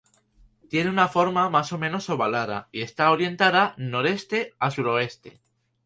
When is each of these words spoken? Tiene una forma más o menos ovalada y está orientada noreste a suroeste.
Tiene 0.67 0.89
una 0.89 1.07
forma 1.07 1.47
más 1.51 1.71
o 1.73 1.77
menos 1.77 2.09
ovalada 2.09 2.69
y 2.71 2.81
está 2.81 3.11
orientada 3.11 3.75
noreste 3.77 4.55
a 4.57 4.71
suroeste. 4.71 5.39